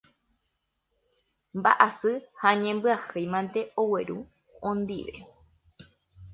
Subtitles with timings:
[1.57, 4.17] Mba'asy ha ñembyahýi mante ogueru
[4.69, 5.15] ondive.